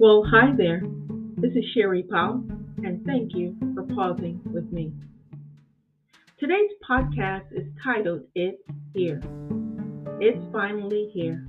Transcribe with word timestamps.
Well, 0.00 0.22
hi 0.30 0.54
there. 0.56 0.80
This 1.38 1.50
is 1.56 1.64
Sheri 1.76 2.08
Powell, 2.08 2.44
and 2.84 3.04
thank 3.04 3.34
you 3.34 3.56
for 3.74 3.82
pausing 3.82 4.40
with 4.44 4.70
me. 4.70 4.92
Today's 6.38 6.70
podcast 6.88 7.46
is 7.50 7.66
titled 7.82 8.22
It's 8.36 8.62
Here. 8.94 9.20
It's 10.20 10.38
finally 10.52 11.10
here. 11.12 11.44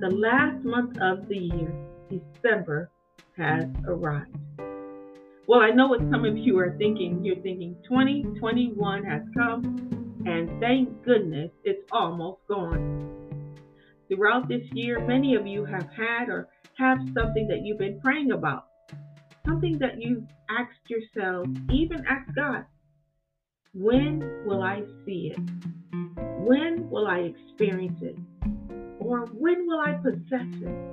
The 0.00 0.10
last 0.10 0.64
month 0.64 0.98
of 1.00 1.28
the 1.28 1.36
year, 1.36 1.72
December, 2.10 2.90
has 3.36 3.66
arrived. 3.86 4.36
Well, 5.46 5.60
I 5.60 5.70
know 5.70 5.86
what 5.86 6.00
some 6.10 6.24
of 6.24 6.36
you 6.36 6.58
are 6.58 6.74
thinking. 6.78 7.24
You're 7.24 7.36
thinking 7.36 7.76
2021 7.84 9.04
has 9.04 9.22
come, 9.36 10.24
and 10.26 10.50
thank 10.58 11.04
goodness 11.04 11.52
it's 11.62 11.86
almost 11.92 12.40
gone. 12.48 13.17
Throughout 14.08 14.48
this 14.48 14.64
year, 14.72 15.04
many 15.06 15.34
of 15.34 15.46
you 15.46 15.66
have 15.66 15.86
had 15.94 16.30
or 16.30 16.48
have 16.78 16.98
something 17.12 17.46
that 17.48 17.60
you've 17.62 17.78
been 17.78 18.00
praying 18.00 18.32
about, 18.32 18.66
something 19.46 19.78
that 19.80 20.00
you've 20.00 20.24
asked 20.48 20.88
yourself, 20.88 21.46
even 21.70 22.04
asked 22.08 22.34
God, 22.34 22.64
when 23.74 24.20
will 24.46 24.62
I 24.62 24.82
see 25.04 25.34
it? 25.34 25.40
When 26.38 26.88
will 26.88 27.06
I 27.06 27.18
experience 27.18 28.00
it? 28.00 28.16
Or 28.98 29.26
when 29.26 29.66
will 29.66 29.80
I 29.80 29.92
possess 29.92 30.54
it? 30.62 30.88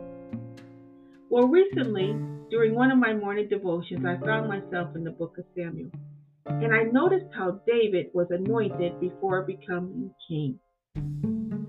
Well, 1.30 1.48
recently, 1.48 2.18
during 2.50 2.76
one 2.76 2.92
of 2.92 2.98
my 2.98 3.14
morning 3.14 3.48
devotions, 3.48 4.06
I 4.06 4.18
found 4.26 4.50
myself 4.50 4.94
in 4.96 5.06
the 5.06 5.12
book 5.12 5.38
of 5.38 5.46
Samuel. 5.56 5.90
And 6.48 6.76
I 6.76 6.84
noticed 6.84 7.34
how 7.34 7.62
David 7.66 8.08
was 8.14 8.28
anointed 8.30 9.00
before 9.00 9.44
becoming 9.44 10.12
king. 10.28 10.60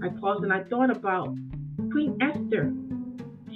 I 0.06 0.08
paused 0.20 0.44
and 0.44 0.52
I 0.52 0.62
thought 0.62 0.96
about 0.96 1.34
Queen 1.90 2.16
Esther. 2.20 2.72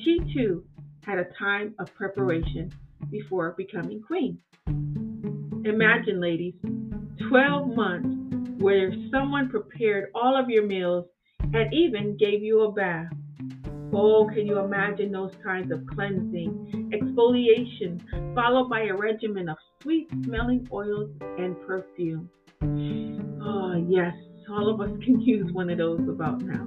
She 0.02 0.19
too 0.34 0.64
had 1.05 1.19
a 1.19 1.27
time 1.38 1.74
of 1.78 1.94
preparation 1.94 2.72
before 3.08 3.55
becoming 3.56 4.02
queen. 4.02 4.36
Imagine, 5.64 6.20
ladies, 6.20 6.55
12 7.28 7.77
months 7.77 8.16
where 8.58 8.92
someone 9.12 9.48
prepared 9.48 10.11
all 10.12 10.36
of 10.36 10.50
your 10.50 10.66
meals 10.66 11.06
and 11.55 11.72
even 11.72 12.16
gave 12.16 12.42
you 12.42 12.62
a 12.62 12.72
bath. 12.72 13.12
Oh, 13.92 14.28
can 14.34 14.44
you 14.44 14.58
imagine 14.58 15.12
those 15.12 15.33
kinds 15.44 15.70
of 15.70 15.86
cleansing, 15.86 16.91
exfoliation, 16.92 18.34
followed 18.34 18.69
by 18.69 18.86
a 18.86 18.94
regimen 18.94 19.48
of 19.48 19.56
sweet 19.83 20.08
smelling 20.24 20.67
oils 20.72 21.11
and 21.39 21.55
perfume? 21.64 22.28
Oh, 23.41 23.86
yes, 23.89 24.14
all 24.50 24.68
of 24.68 24.80
us 24.80 24.90
can 25.04 25.20
use 25.20 25.52
one 25.52 25.70
of 25.70 25.78
those 25.78 26.00
about 26.08 26.42
now. 26.42 26.66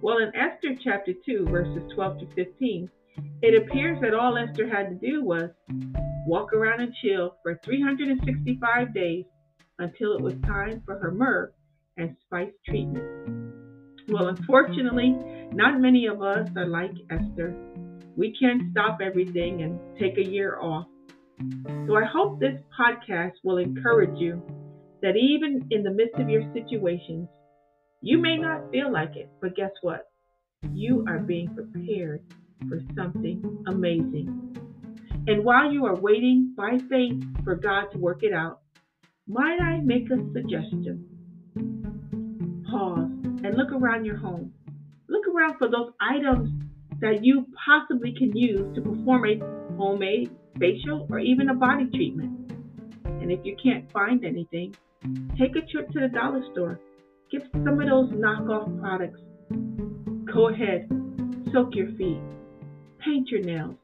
Well, 0.00 0.18
in 0.18 0.34
Esther 0.34 0.76
chapter 0.82 1.12
2, 1.24 1.46
verses 1.46 1.82
12 1.94 2.20
to 2.20 2.26
15, 2.34 2.90
it 3.42 3.62
appears 3.62 4.00
that 4.00 4.14
all 4.14 4.36
Esther 4.36 4.68
had 4.68 4.88
to 4.88 4.94
do 4.94 5.22
was 5.22 5.50
walk 6.26 6.52
around 6.52 6.80
and 6.80 6.94
chill 7.02 7.36
for 7.42 7.60
365 7.64 8.94
days 8.94 9.24
until 9.78 10.14
it 10.14 10.20
was 10.20 10.34
time 10.46 10.82
for 10.84 10.98
her 10.98 11.10
myrrh 11.10 11.52
and 11.96 12.16
spice 12.24 12.52
treatment. 12.66 13.04
Well, 14.08 14.28
unfortunately, 14.28 15.16
not 15.52 15.80
many 15.80 16.06
of 16.06 16.22
us 16.22 16.48
are 16.56 16.66
like 16.66 16.92
Esther. 17.10 17.54
We 18.16 18.34
can't 18.38 18.70
stop 18.72 19.00
everything 19.02 19.62
and 19.62 19.78
take 19.98 20.18
a 20.18 20.28
year 20.28 20.58
off. 20.60 20.86
So 21.86 21.96
I 21.96 22.04
hope 22.04 22.38
this 22.38 22.60
podcast 22.78 23.32
will 23.42 23.58
encourage 23.58 24.18
you 24.18 24.42
that 25.02 25.16
even 25.16 25.66
in 25.70 25.82
the 25.82 25.90
midst 25.90 26.18
of 26.18 26.28
your 26.28 26.42
situations, 26.54 27.28
you 28.00 28.18
may 28.18 28.36
not 28.36 28.70
feel 28.70 28.90
like 28.92 29.16
it, 29.16 29.28
but 29.40 29.56
guess 29.56 29.70
what? 29.82 30.06
You 30.72 31.04
are 31.08 31.18
being 31.18 31.54
prepared 31.54 32.22
for 32.68 32.80
something 32.96 33.64
amazing. 33.66 34.56
And 35.26 35.44
while 35.44 35.70
you 35.70 35.84
are 35.86 35.96
waiting 35.96 36.54
by 36.56 36.78
faith 36.88 37.22
for 37.44 37.54
God 37.56 37.86
to 37.92 37.98
work 37.98 38.22
it 38.22 38.32
out, 38.32 38.60
might 39.28 39.60
I 39.60 39.80
make 39.80 40.10
a 40.10 40.16
suggestion? 40.32 41.04
Pause 42.68 43.10
and 43.44 43.56
look 43.56 43.72
around 43.72 44.04
your 44.04 44.16
home. 44.16 44.52
Look 45.08 45.26
around 45.28 45.58
for 45.58 45.68
those 45.68 45.92
items 46.00 46.50
that 47.00 47.24
you 47.24 47.46
possibly 47.64 48.14
can 48.16 48.36
use 48.36 48.74
to 48.74 48.80
perform 48.80 49.26
a 49.26 49.38
homemade 49.76 50.30
facial 50.58 51.06
or 51.10 51.18
even 51.18 51.48
a 51.48 51.54
body 51.54 51.86
treatment. 51.86 52.52
And 53.04 53.30
if 53.30 53.40
you 53.44 53.56
can't 53.62 53.90
find 53.92 54.24
anything, 54.24 54.74
take 55.38 55.56
a 55.56 55.66
trip 55.70 55.90
to 55.90 56.00
the 56.00 56.08
dollar 56.08 56.42
store. 56.52 56.80
Get 57.30 57.42
some 57.52 57.80
of 57.80 57.88
those 57.88 58.10
knockoff 58.10 58.80
products. 58.80 59.20
Go 60.32 60.48
ahead, 60.48 60.88
soak 61.52 61.74
your 61.74 61.88
feet, 61.92 62.20
paint 62.98 63.28
your 63.28 63.42
nails, 63.42 63.76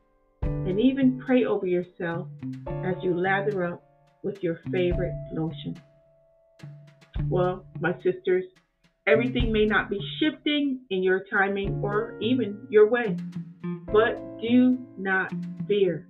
and 0.43 0.81
even 0.81 1.23
pray 1.25 1.45
over 1.45 1.67
yourself 1.67 2.29
as 2.67 2.95
you 3.03 3.19
lather 3.19 3.65
up 3.65 3.83
with 4.23 4.43
your 4.43 4.61
favorite 4.71 5.15
lotion. 5.33 5.81
Well, 7.29 7.67
my 7.81 7.95
sisters, 8.03 8.45
everything 9.07 9.53
may 9.53 9.67
not 9.67 9.91
be 9.91 10.01
shifting 10.21 10.81
in 10.91 11.03
your 11.03 11.25
timing 11.31 11.81
or 11.83 12.19
even 12.21 12.67
your 12.71 12.89
way, 12.89 13.17
but 13.93 14.41
do 14.41 14.79
not 14.97 15.33
fear. 15.67 16.07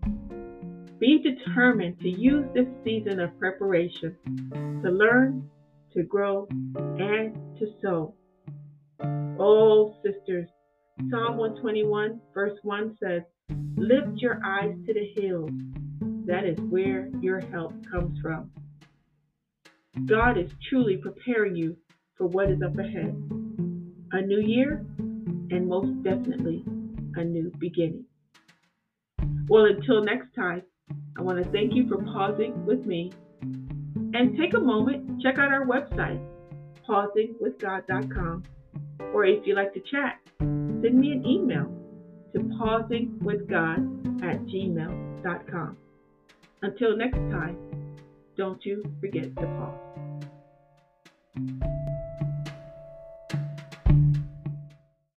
Be 0.98 1.22
determined 1.22 2.00
to 2.00 2.09
use 2.09 2.47
this 2.54 2.66
season 2.84 3.20
of 3.20 3.38
preparation 3.38 4.16
to 4.82 4.91
learn, 4.91 5.48
to 5.92 6.03
grow, 6.03 6.48
and 6.50 7.34
to 7.59 7.66
sow. 7.81 8.14
Oh, 9.38 9.94
sisters, 10.03 10.48
Psalm 11.08 11.37
121, 11.37 12.20
verse 12.34 12.58
1 12.62 12.97
says, 13.00 13.22
Lift 13.76 14.16
your 14.16 14.41
eyes 14.44 14.75
to 14.87 14.92
the 14.92 15.22
hills. 15.22 15.50
That 16.26 16.44
is 16.44 16.58
where 16.69 17.08
your 17.20 17.41
help 17.41 17.72
comes 17.88 18.19
from. 18.20 18.50
God 20.06 20.37
is 20.37 20.50
truly 20.69 20.97
preparing 20.97 21.54
you 21.54 21.76
for 22.16 22.26
what 22.26 22.50
is 22.50 22.60
up 22.60 22.76
ahead. 22.76 23.14
A 24.10 24.20
new 24.20 24.41
year, 24.41 24.84
and 24.98 25.69
most 25.69 26.03
definitely 26.03 26.64
a 27.14 27.22
new 27.22 27.53
beginning. 27.58 28.04
Well, 29.48 29.66
until 29.66 30.03
next 30.03 30.34
time, 30.34 30.62
I 31.16 31.22
want 31.22 31.43
to 31.43 31.50
thank 31.50 31.75
you 31.75 31.88
for 31.88 31.99
pausing 31.99 32.65
with 32.65 32.87
me. 32.87 33.12
And 34.15 34.37
take 34.38 34.54
a 34.54 34.60
moment, 34.60 35.21
check 35.22 35.38
out 35.38 35.53
our 35.53 35.66
website, 35.66 36.25
pausingwithgod.com. 36.88 38.44
Or 39.12 39.25
if 39.25 39.47
you'd 39.47 39.56
like 39.56 39.75
to 39.75 39.81
chat, 39.81 40.21
send 40.38 40.99
me 40.99 41.12
an 41.12 41.26
email 41.26 41.72
to 42.32 42.41
pausingwithgod 42.41 44.22
at 44.22 44.41
gmail.com. 44.47 45.76
Until 46.62 46.97
next 46.97 47.19
time, 47.31 47.56
don't 48.37 48.65
you 48.65 48.82
forget 49.00 49.34
to 49.37 49.43
pause. 49.43 49.88